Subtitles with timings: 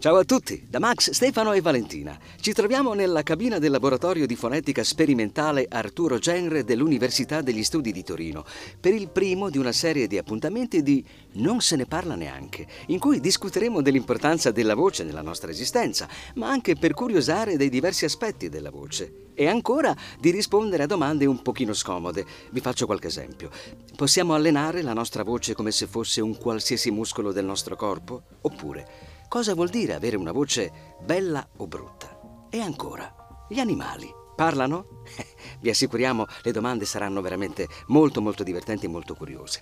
[0.00, 2.18] Ciao a tutti, da Max, Stefano e Valentina.
[2.40, 8.02] Ci troviamo nella cabina del laboratorio di fonetica sperimentale Arturo Genre dell'Università degli Studi di
[8.02, 8.46] Torino
[8.80, 12.98] per il primo di una serie di appuntamenti di Non se ne parla neanche, in
[12.98, 18.48] cui discuteremo dell'importanza della voce nella nostra esistenza, ma anche per curiosare dei diversi aspetti
[18.48, 19.26] della voce.
[19.34, 22.24] E ancora di rispondere a domande un pochino scomode.
[22.52, 23.50] Vi faccio qualche esempio.
[23.96, 28.22] Possiamo allenare la nostra voce come se fosse un qualsiasi muscolo del nostro corpo?
[28.40, 32.48] Oppure Cosa vuol dire avere una voce bella o brutta?
[32.50, 35.04] E ancora, gli animali parlano?
[35.62, 39.60] Vi assicuriamo, le domande saranno veramente molto molto divertenti e molto curiose.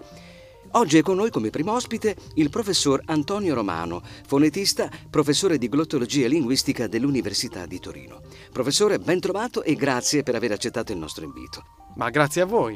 [0.71, 6.25] Oggi è con noi come primo ospite il professor Antonio Romano, fonetista, professore di glottologia
[6.25, 8.23] e linguistica dell'Università di Torino.
[8.51, 11.63] Professore, ben trovato e grazie per aver accettato il nostro invito.
[11.97, 12.75] Ma grazie a voi.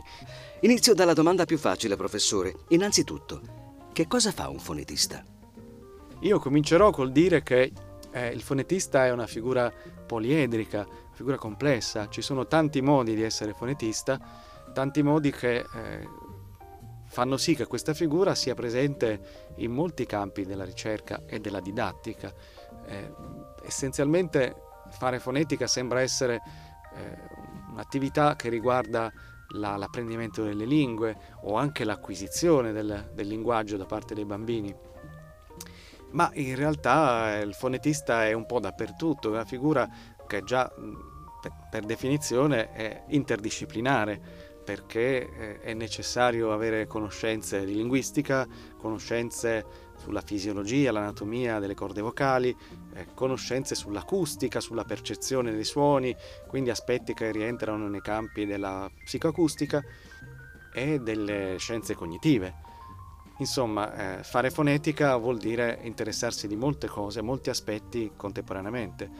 [0.60, 2.54] Inizio dalla domanda più facile, professore.
[2.68, 5.31] Innanzitutto, che cosa fa un fonetista?
[6.22, 7.72] Io comincerò col dire che
[8.12, 9.72] eh, il fonetista è una figura
[10.06, 14.20] poliedrica, una figura complessa, ci sono tanti modi di essere fonetista,
[14.72, 16.08] tanti modi che eh,
[17.06, 22.32] fanno sì che questa figura sia presente in molti campi della ricerca e della didattica.
[22.86, 23.12] Eh,
[23.64, 24.54] essenzialmente
[24.90, 26.40] fare fonetica sembra essere
[26.94, 27.18] eh,
[27.72, 29.12] un'attività che riguarda
[29.54, 34.90] la, l'apprendimento delle lingue o anche l'acquisizione del, del linguaggio da parte dei bambini
[36.12, 39.88] ma in realtà il fonetista è un po' dappertutto, è una figura
[40.26, 40.72] che già
[41.70, 48.46] per definizione è interdisciplinare perché è necessario avere conoscenze di linguistica,
[48.76, 52.56] conoscenze sulla fisiologia, l'anatomia delle corde vocali,
[53.14, 56.14] conoscenze sull'acustica, sulla percezione dei suoni,
[56.46, 59.82] quindi aspetti che rientrano nei campi della psicoacustica
[60.72, 62.70] e delle scienze cognitive.
[63.42, 69.10] Insomma, eh, fare fonetica vuol dire interessarsi di molte cose, molti aspetti contemporaneamente.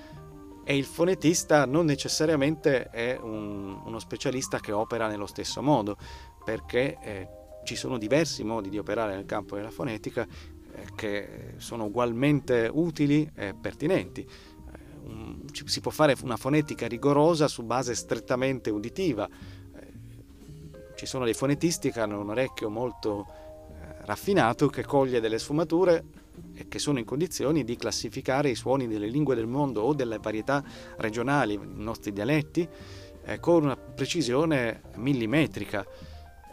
[0.62, 5.96] E il fonetista non necessariamente è un, uno specialista che opera nello stesso modo,
[6.44, 7.28] perché eh,
[7.64, 13.28] ci sono diversi modi di operare nel campo della fonetica eh, che sono ugualmente utili
[13.34, 14.20] e pertinenti.
[14.20, 14.28] Eh,
[15.02, 19.28] un, si può fare una fonetica rigorosa su base strettamente uditiva.
[19.28, 23.41] Eh, ci sono dei fonetisti che hanno un orecchio molto
[24.04, 26.04] raffinato che coglie delle sfumature
[26.54, 30.18] e che sono in condizioni di classificare i suoni delle lingue del mondo o delle
[30.18, 30.62] varietà
[30.96, 32.68] regionali, i nostri dialetti,
[33.24, 35.84] eh, con una precisione millimetrica.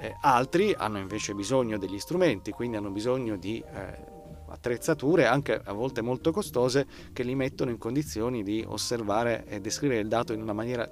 [0.02, 4.18] Eh, altri hanno invece bisogno degli strumenti, quindi hanno bisogno di eh,
[4.48, 10.02] attrezzature, anche a volte molto costose, che li mettono in condizioni di osservare e descrivere
[10.02, 10.90] il dato in una maniera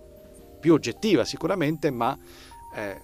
[0.60, 2.18] più oggettiva sicuramente, ma
[2.76, 3.02] eh,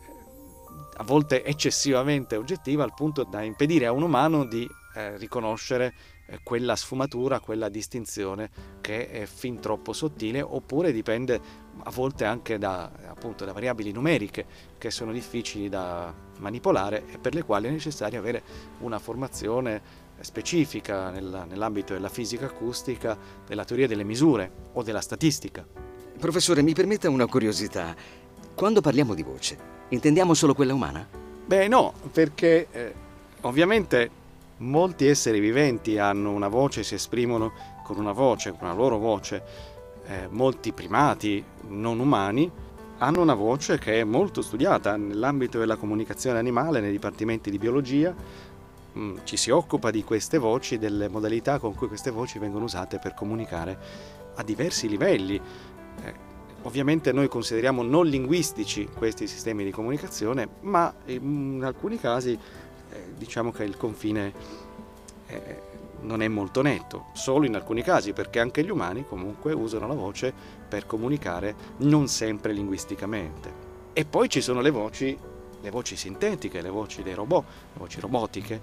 [0.96, 5.94] a volte eccessivamente oggettiva al punto da impedire a un umano di eh, riconoscere
[6.28, 11.42] eh, quella sfumatura, quella distinzione che è fin troppo sottile oppure dipende
[11.84, 14.46] a volte anche da, appunto, da variabili numeriche
[14.78, 18.44] che sono difficili da manipolare e per le quali è necessario avere
[18.80, 25.66] una formazione specifica nella, nell'ambito della fisica acustica, della teoria delle misure o della statistica.
[26.20, 27.96] Professore, mi permetta una curiosità.
[28.56, 31.08] Quando parliamo di voce, Intendiamo solo quella umana?
[31.46, 32.94] Beh no, perché eh,
[33.42, 34.10] ovviamente
[34.58, 37.54] molti esseri viventi hanno una voce, si esprimono
[37.84, 39.44] con una voce, con la loro voce.
[40.08, 42.50] Eh, molti primati non umani
[42.98, 48.16] hanno una voce che è molto studiata nell'ambito della comunicazione animale, nei dipartimenti di biologia.
[48.98, 52.98] Mm, ci si occupa di queste voci, delle modalità con cui queste voci vengono usate
[52.98, 53.78] per comunicare
[54.34, 55.40] a diversi livelli.
[56.04, 56.32] Eh,
[56.66, 63.52] Ovviamente noi consideriamo non linguistici questi sistemi di comunicazione, ma in alcuni casi eh, diciamo
[63.52, 64.34] che il confine
[65.28, 65.62] eh,
[66.02, 69.94] non è molto netto, solo in alcuni casi, perché anche gli umani comunque usano la
[69.94, 70.34] voce
[70.68, 73.72] per comunicare non sempre linguisticamente.
[73.92, 75.18] E poi ci sono le voci,
[75.60, 77.44] le voci sintetiche, le voci dei robot,
[77.74, 78.62] le voci robotiche,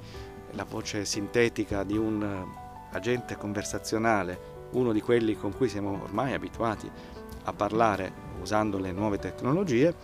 [0.52, 2.46] la voce sintetica di un
[2.92, 6.90] agente conversazionale, uno di quelli con cui siamo ormai abituati
[7.44, 9.94] a parlare usando le nuove tecnologie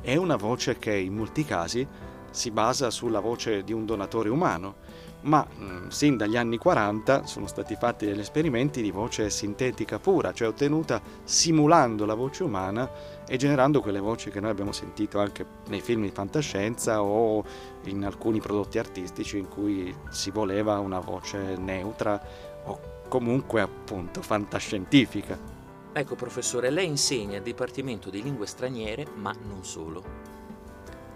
[0.00, 1.86] è una voce che in molti casi
[2.30, 4.76] si basa sulla voce di un donatore umano,
[5.22, 9.98] ma mh, mm, sin dagli anni 40 sono stati fatti degli esperimenti di voce sintetica
[9.98, 12.90] pura, cioè ottenuta simulando la voce umana
[13.28, 17.44] e generando quelle voci che noi abbiamo sentito anche nei film di fantascienza o
[17.84, 22.20] in alcuni prodotti artistici in cui si voleva una voce neutra
[22.64, 25.51] o comunque appunto fantascientifica.
[25.94, 30.02] Ecco professore, lei insegna il Dipartimento di Lingue Straniere, ma non solo.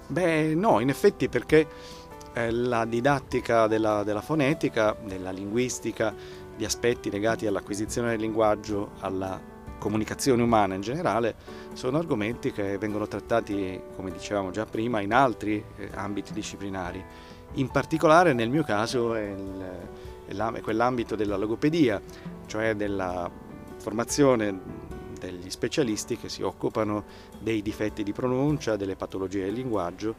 [0.08, 1.66] Beh no, in effetti perché
[2.34, 6.14] eh, la didattica della, della, fonetica, della linguistica
[6.54, 9.40] di aspetti legati all'acquisizione del linguaggio, alla
[9.78, 11.34] comunicazione umana in generale,
[11.72, 17.02] sono argomenti che vengono trattati, come dicevamo già prima, in altri eh, ambiti disciplinari.
[17.54, 19.88] In particolare nel mio caso è, il,
[20.26, 22.00] è quell'ambito della logopedia,
[22.44, 23.44] cioè della
[23.86, 24.60] formazione
[25.16, 27.04] degli specialisti che si occupano
[27.38, 30.16] dei difetti di pronuncia, delle patologie del linguaggio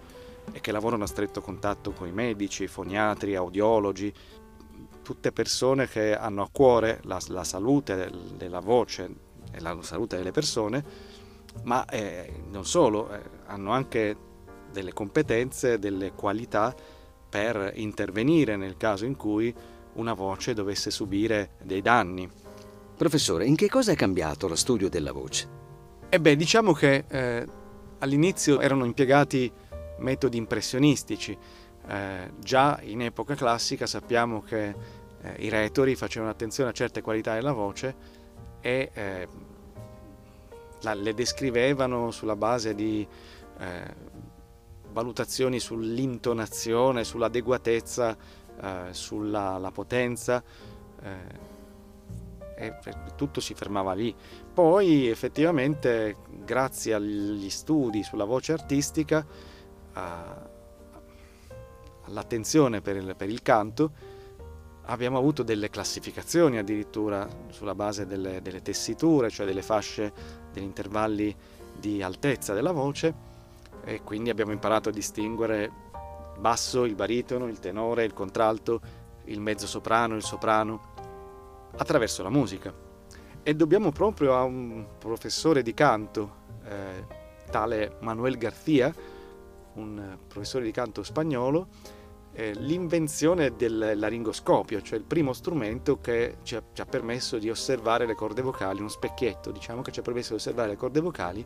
[0.54, 4.14] e che lavorano a stretto contatto con i medici, foniatri, audiologi,
[5.04, 9.10] tutte persone che hanno a cuore la, la salute della voce
[9.52, 10.81] e la salute delle persone,
[11.63, 14.16] ma eh, non solo, eh, hanno anche
[14.72, 16.74] delle competenze, delle qualità
[17.28, 19.54] per intervenire nel caso in cui
[19.96, 22.47] una voce dovesse subire dei danni.
[22.98, 25.48] Professore, in che cosa è cambiato lo studio della voce?
[26.10, 27.46] E beh, diciamo che eh,
[28.00, 29.52] all'inizio erano impiegati
[30.00, 31.38] metodi impressionistici.
[31.88, 34.76] Eh, già in epoca classica sappiamo che
[35.22, 37.96] eh, i retori facevano attenzione a certe qualità della voce
[38.62, 39.28] e eh,
[40.82, 43.08] la, le descrivevano sulla base di
[43.60, 43.96] eh,
[44.92, 48.18] valutazioni sull'intonazione, sull'adeguatezza,
[48.60, 50.44] eh, sulla potenza
[51.04, 51.56] eh,
[52.57, 52.74] e
[53.15, 54.13] tutto si fermava lì.
[54.54, 59.25] Poi effettivamente grazie agli studi sulla voce artistica,
[62.06, 63.92] all'attenzione per il, per il canto,
[64.86, 70.12] abbiamo avuto delle classificazioni addirittura sulla base delle, delle tessiture, cioè delle fasce,
[70.51, 71.36] degli intervalli
[71.77, 73.36] di altezza della voce
[73.83, 78.81] e quindi abbiamo imparato a distinguere il basso, il baritono, il tenore, il contralto,
[79.25, 80.95] il mezzo soprano, il soprano
[81.77, 82.74] attraverso la musica.
[83.44, 87.06] E dobbiamo proprio a un professore di canto, eh,
[87.50, 88.94] tale Manuel García,
[89.75, 91.68] un professore di canto spagnolo,
[92.33, 97.50] eh, l'invenzione del laringoscopio, cioè il primo strumento che ci ha, ci ha, permesso di
[97.50, 101.00] osservare le corde vocali, uno specchietto diciamo che ci ha permesso di osservare le corde
[101.00, 101.45] vocali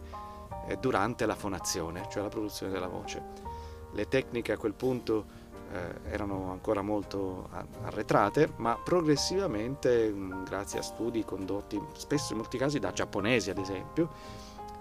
[0.68, 3.24] eh, durante la fonazione, cioè la produzione della voce.
[3.94, 5.26] Le tecniche a quel punto
[5.72, 7.50] eh, erano ancora molto
[7.84, 13.58] arretrate, ma progressivamente, mh, grazie a studi condotti spesso in molti casi da giapponesi ad
[13.58, 14.10] esempio,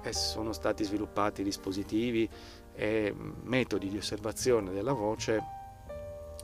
[0.03, 2.29] eh, sono stati sviluppati dispositivi
[2.75, 5.59] e metodi di osservazione della voce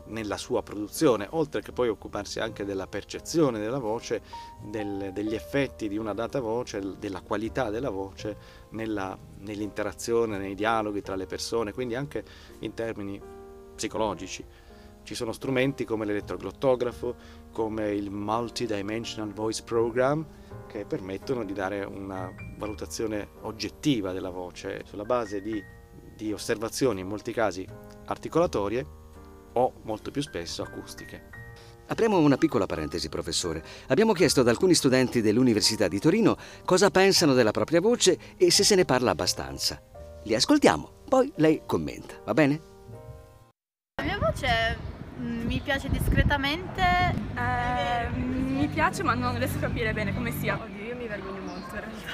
[0.07, 4.23] nella sua produzione, oltre che poi occuparsi anche della percezione della voce,
[4.63, 8.37] del, degli effetti di una data voce, della qualità della voce
[8.71, 12.25] nella, nell'interazione, nei dialoghi tra le persone, quindi anche
[12.61, 13.21] in termini
[13.77, 14.45] psicologici.
[15.05, 17.15] Ci sono strumenti come l'elettroglottografo,
[17.53, 20.27] come il Multidimensional Voice Program,
[20.67, 22.29] che permettono di dare una
[22.59, 25.63] valutazione oggettiva della voce sulla base di,
[26.17, 27.65] di osservazioni, in molti casi
[28.07, 28.85] articolatorie,
[29.53, 31.31] o molto più spesso acustiche.
[31.89, 33.65] Apriamo una piccola parentesi, professore.
[33.89, 38.65] Abbiamo chiesto ad alcuni studenti dell'Università di Torino cosa pensano della propria voce e se
[38.65, 39.81] se ne parla abbastanza.
[40.25, 42.75] Li ascoltiamo, poi lei commenta, va bene?
[44.17, 44.79] La mia voce
[45.21, 46.81] mm, mi piace discretamente.
[47.37, 50.59] Eh, mi piace ma non riesco a capire bene come sia.
[50.59, 52.13] Oddio, io mi vergogno molto in realtà.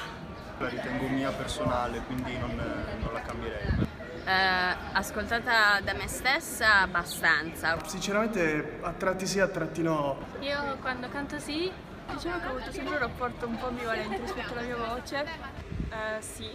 [0.57, 3.87] La ritengo mia personale, quindi non, non la cambierei.
[4.25, 7.77] Eh, ascoltata da me stessa abbastanza.
[7.85, 10.17] Sinceramente a tratti sì, a tratti no.
[10.41, 11.71] Io quando canto sì.
[12.11, 15.23] Diciamo che ho avuto sempre un rapporto un po' ambivalente rispetto alla mia voce.
[15.23, 16.49] Eh, sì.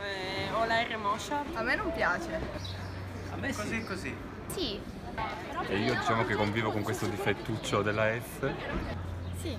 [0.00, 1.44] Eh, ho la R moscia.
[1.52, 2.80] A me non piace.
[3.32, 3.60] A me sì.
[3.60, 4.16] Così così.
[4.48, 4.80] Sì.
[5.68, 8.52] E io diciamo che convivo con questo difettuccio della S.
[9.40, 9.56] Sì.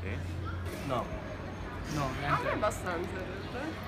[0.00, 0.16] Sì?
[0.86, 1.04] No.
[1.94, 2.42] No, neanche.
[2.42, 3.38] A me abbastanza.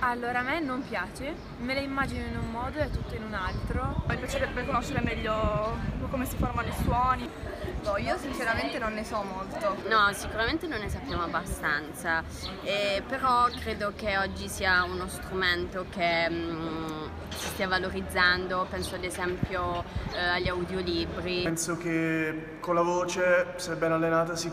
[0.00, 3.34] Allora, a me non piace, me le immagino in un modo e tutto in un
[3.34, 4.02] altro.
[4.08, 5.78] Mi piacerebbe conoscere meglio
[6.10, 7.28] come si formano i suoni.
[7.84, 9.76] No, io sinceramente non ne so molto.
[9.88, 12.22] No, sicuramente non ne sappiamo abbastanza,
[12.62, 18.94] eh, però credo che oggi sia uno strumento che mh, mm, si stia valorizzando, penso
[18.94, 21.42] ad esempio eh, agli audiolibri.
[21.42, 24.50] Penso che con la voce, se ben allenata, si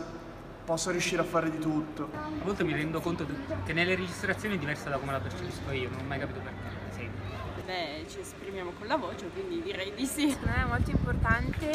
[0.64, 2.10] posso riuscire a fare di tutto.
[2.12, 3.26] A volte mi rendo conto
[3.64, 6.69] che nelle registrazioni è diversa da come la percepisco io, non ho mai capito perché.
[7.70, 10.28] Beh, ci esprimiamo con la voce, quindi direi di sì.
[10.30, 11.70] Secondo me è molto importante,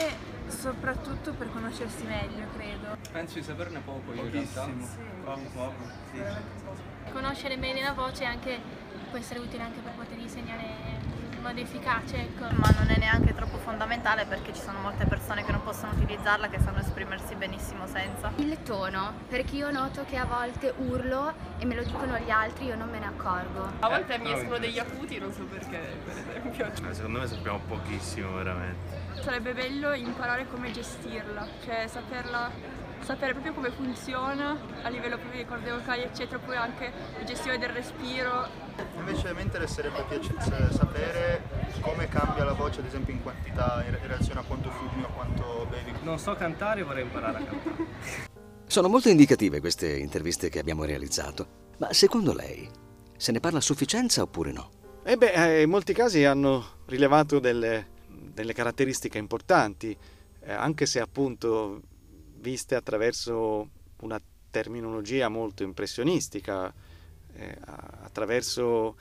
[0.49, 2.97] soprattutto per conoscersi meglio, credo.
[3.13, 4.65] Penso di saperne poco io in realtà.
[4.65, 4.99] Sì.
[5.23, 6.21] Poco, poco, sì.
[7.13, 8.59] Conoscere bene la voce anche,
[9.09, 10.63] può essere utile anche per poter insegnare
[11.45, 12.45] modo efficace, ecco.
[12.55, 16.47] Ma non è neanche troppo fondamentale perché ci sono molte persone che non possono utilizzarla,
[16.47, 18.31] che sanno esprimersi benissimo senza.
[18.37, 22.65] Il tono, perché io noto che a volte urlo e me lo dicono gli altri,
[22.65, 23.73] io non me ne accorgo.
[23.79, 26.65] A volte mi escono degli acuti, non so perché, per esempio.
[26.65, 29.03] Eh, secondo me sappiamo pochissimo veramente.
[29.21, 32.49] Sarebbe bello imparare come gestirla, cioè saperla
[33.05, 37.59] sapere proprio come funziona a livello proprio di corde vocali eccetera, poi anche la gestione
[37.59, 38.47] del respiro.
[38.97, 40.03] Invece a me interesserebbe
[40.71, 41.43] sapere
[41.81, 45.67] come cambia la voce ad esempio in quantità in relazione a quanto fumi o quanto
[45.69, 45.93] bevi.
[46.01, 47.85] Non so cantare, vorrei imparare a cantare.
[48.65, 51.73] Sono molto indicative queste interviste che abbiamo realizzato.
[51.77, 52.67] Ma secondo lei
[53.15, 54.71] se ne parla a sufficienza oppure no?
[55.03, 59.95] Eh beh, eh, in molti casi hanno rilevato delle, delle caratteristiche importanti,
[60.39, 61.81] eh, anche se appunto
[62.45, 63.69] viste attraverso
[64.01, 64.21] una
[64.51, 66.71] terminologia molto impressionistica,
[67.33, 67.57] eh,
[68.03, 68.95] attraverso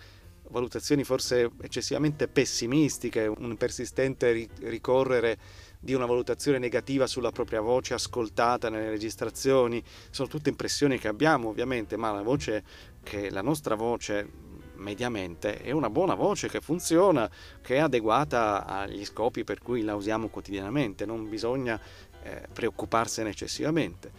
[0.48, 5.36] valutazioni forse eccessivamente pessimistiche, un persistente ricorrere
[5.78, 11.48] di una valutazione negativa sulla propria voce ascoltata nelle registrazioni, sono tutte impressioni che abbiamo
[11.48, 12.64] ovviamente, ma la voce
[13.02, 19.04] che la nostra voce mediamente è una buona voce che funziona, che è adeguata agli
[19.04, 21.80] scopi per cui la usiamo quotidianamente, non bisogna
[22.24, 24.10] eh, preoccuparsene eccessivamente.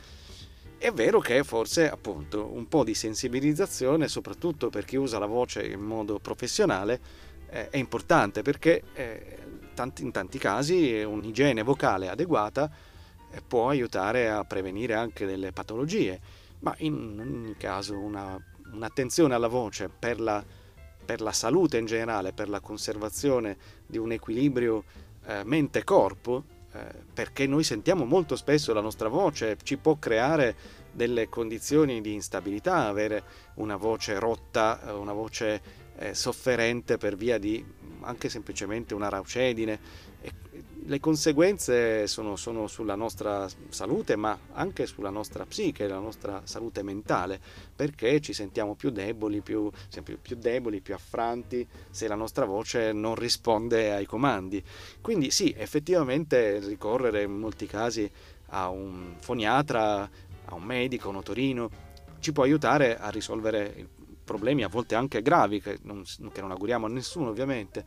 [0.77, 5.65] È vero che forse appunto un po' di sensibilizzazione, soprattutto per chi usa la voce
[5.65, 6.99] in modo professionale,
[7.49, 9.37] eh, è importante perché eh,
[9.73, 12.69] tanti, in tanti casi un'igiene vocale adeguata
[13.31, 16.19] eh, può aiutare a prevenire anche delle patologie,
[16.59, 18.37] ma in ogni caso una,
[18.71, 20.43] un'attenzione alla voce per la,
[21.05, 24.83] per la, salute in generale, per la conservazione di un equilibrio
[25.25, 26.43] eh, mente-corpo,
[27.13, 30.55] perché noi sentiamo molto spesso la nostra voce, ci può creare
[30.91, 33.23] delle condizioni di instabilità, avere
[33.55, 35.61] una voce rotta, eh, una voce
[35.97, 37.63] eh, sofferente per via di
[38.01, 39.79] anche semplicemente una raucedine.
[40.87, 46.83] Le conseguenze sono, sono, sulla nostra salute, ma anche sulla nostra psiche, la nostra salute
[46.83, 47.41] mentale,
[47.75, 49.71] perché ci sentiamo più deboli, più,
[50.03, 54.63] più, più deboli, più affranti se la nostra voce non risponde ai comandi.
[55.01, 58.07] Quindi sì, effettivamente ricorrere in molti casi
[58.49, 60.07] a un foniatra,
[60.45, 61.69] a un medico, un otorino,
[62.19, 63.87] ci può aiutare a risolvere
[64.25, 67.85] problemi a volte anche gravi che non, che non auguriamo a nessuno ovviamente,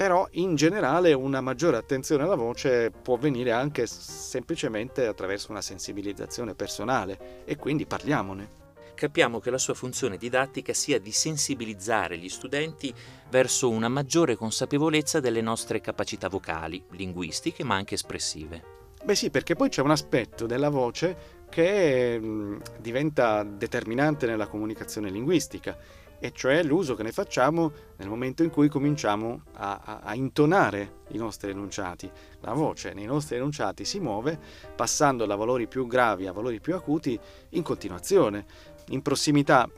[0.00, 6.54] però in generale una maggiore attenzione alla voce può venire anche semplicemente attraverso una sensibilizzazione
[6.54, 8.48] personale e quindi parliamone.
[8.94, 12.94] Capiamo che la sua funzione didattica sia di sensibilizzare gli studenti
[13.28, 18.78] verso una maggiore consapevolezza delle nostre capacità vocali, linguistiche ma anche espressive.
[19.04, 25.10] Beh sì, perché poi c'è un aspetto della voce che mh, diventa determinante nella comunicazione
[25.10, 25.76] linguistica,
[26.20, 30.98] e cioè l'uso che ne facciamo nel momento in cui cominciamo a, a, a, intonare
[31.08, 32.10] i nostri enunciati.
[32.40, 34.38] La voce nei nostri enunciati si muove
[34.76, 37.18] passando da valori più gravi a valori più acuti
[37.50, 38.44] in continuazione,
[38.88, 39.68] in prossimità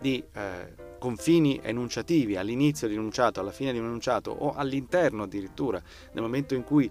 [0.00, 5.24] di eh, confini enunciativi all'inizio di un enunciato, alla fine di un enunciato o all'interno
[5.24, 6.90] addirittura, nel momento in cui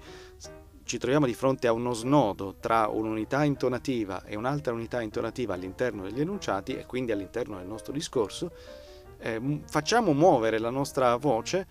[0.83, 6.01] ci troviamo di fronte a uno snodo tra un'unità intonativa e un'altra unità intonativa all'interno
[6.01, 8.51] degli enunciati e quindi all'interno del nostro discorso,
[9.19, 11.67] eh, facciamo muovere la nostra voce,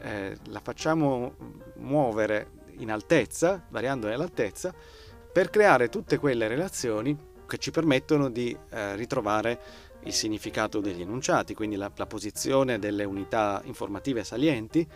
[0.00, 1.34] eh, la facciamo
[1.76, 4.74] muovere in altezza, variandone l'altezza,
[5.32, 11.54] per creare tutte quelle relazioni che ci permettono di eh, ritrovare il significato degli enunciati,
[11.54, 14.86] quindi la, la posizione delle unità informative salienti,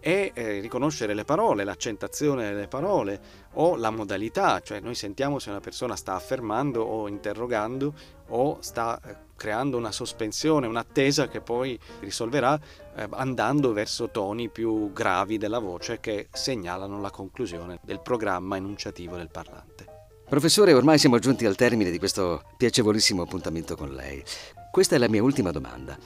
[0.00, 3.20] e eh, riconoscere le parole, l'accentazione delle parole
[3.54, 7.94] o la modalità, cioè noi sentiamo se una persona sta affermando o interrogando
[8.28, 12.58] o sta eh, creando una sospensione, un'attesa che poi risolverà
[12.94, 19.16] eh, andando verso toni più gravi della voce che segnalano la conclusione del programma enunciativo
[19.16, 19.98] del parlante.
[20.28, 24.22] Professore, ormai siamo giunti al termine di questo piacevolissimo appuntamento con lei.
[24.70, 25.98] Questa è la mia ultima domanda.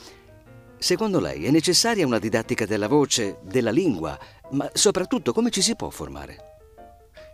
[0.79, 4.19] Secondo lei è necessaria una didattica della voce, della lingua,
[4.51, 6.53] ma soprattutto come ci si può formare?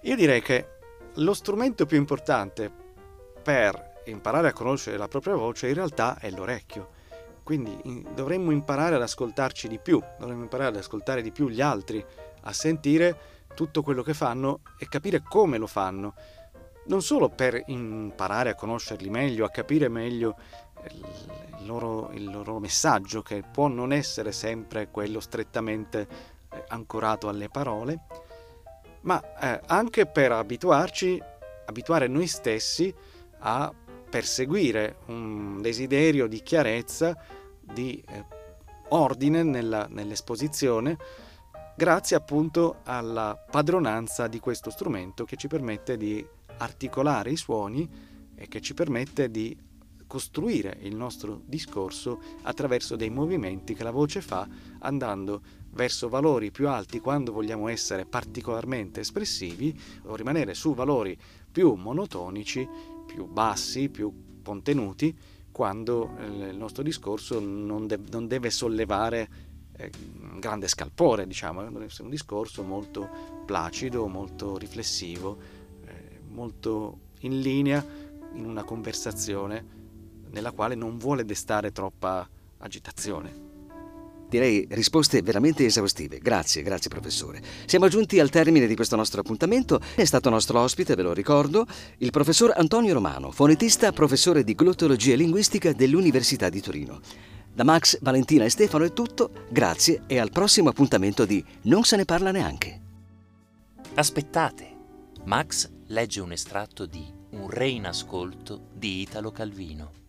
[0.02, 0.78] Io direi che
[1.14, 2.70] lo strumento più importante
[3.42, 6.98] per imparare a conoscere la propria voce in realtà è l'orecchio.
[7.42, 12.04] Quindi dovremmo imparare ad ascoltarci di più, dovremmo imparare ad ascoltare di più gli altri,
[12.42, 13.18] a sentire
[13.54, 16.14] tutto quello che fanno e capire come lo fanno.
[16.86, 20.36] Non solo per imparare a conoscerli meglio, a capire meglio
[20.88, 26.08] il loro, il loro messaggio, che può non essere sempre quello strettamente
[26.50, 28.00] eh, ancorato alle parole,
[29.02, 31.22] ma eh, anche per abituarci,
[31.66, 32.92] abituare noi stessi
[33.40, 33.72] a
[34.08, 37.16] perseguire un desiderio di chiarezza,
[37.60, 38.24] di eh,
[38.88, 40.98] ordine nella, nell'esposizione,
[41.76, 46.26] grazie appunto alla padronanza di questo strumento che ci permette di
[46.58, 47.88] articolare i suoni
[48.34, 49.56] e che ci permette di
[50.10, 54.44] costruire il nostro discorso attraverso dei movimenti che la voce fa
[54.80, 55.40] andando
[55.70, 61.16] verso valori più alti quando vogliamo essere particolarmente espressivi o rimanere su valori
[61.52, 62.68] più monotonici
[63.06, 64.12] più bassi, più
[64.42, 65.16] contenuti,
[65.52, 69.28] quando eh, il nostro discorso non, de- non deve sollevare
[69.76, 69.90] eh,
[70.40, 73.08] grande scalpore, diciamo, deve essere un discorso molto
[73.46, 75.38] placido, molto riflessivo,
[75.84, 77.84] eh, molto in linea
[78.34, 79.78] in una conversazione
[80.32, 83.48] nella quale non vuole destare troppa agitazione.
[84.30, 86.18] Direi risposte veramente esaustive.
[86.18, 87.42] Grazie, grazie professore.
[87.66, 89.80] Siamo giunti al termine di questo nostro appuntamento.
[89.96, 91.66] È stato nostro ospite, ve lo ricordo,
[91.98, 97.00] il professor Antonio Romano, fonetista, professore di glottologia e linguistica dell'Università di Torino.
[97.52, 99.32] Da Max, Valentina e Stefano è tutto.
[99.50, 102.80] Grazie e al prossimo appuntamento di Non se ne parla neanche.
[103.94, 104.76] Aspettate.
[105.24, 109.99] Max legge un estratto di Un re in ascolto di Italo Calvino.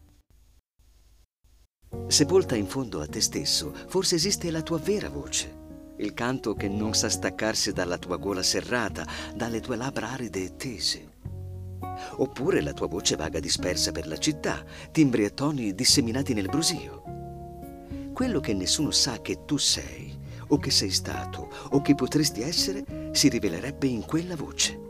[2.08, 5.60] Sepolta in fondo a te stesso, forse esiste la tua vera voce.
[5.98, 9.06] Il canto che non sa staccarsi dalla tua gola serrata,
[9.36, 11.10] dalle tue labbra aride e tese.
[12.18, 17.04] Oppure la tua voce vaga dispersa per la città, timbri e toni disseminati nel brusio.
[18.14, 20.18] Quello che nessuno sa che tu sei,
[20.48, 24.81] o che sei stato, o che potresti essere, si rivelerebbe in quella voce.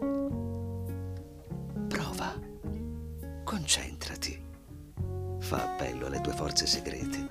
[5.51, 7.27] Fa appello alle tue forze segrete.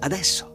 [0.00, 0.51] Adesso.